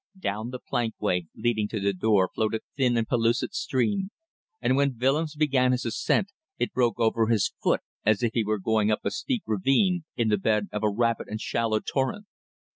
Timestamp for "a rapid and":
10.83-11.39